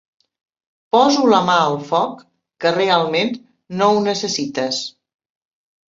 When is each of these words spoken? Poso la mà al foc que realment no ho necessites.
Poso 0.95 1.25
la 1.33 1.41
mà 1.49 1.57
al 1.65 1.77
foc 1.91 2.25
que 2.65 2.73
realment 2.79 3.31
no 3.83 3.91
ho 3.99 4.03
necessites. 4.11 4.81